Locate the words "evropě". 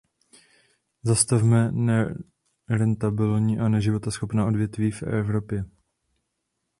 5.03-5.65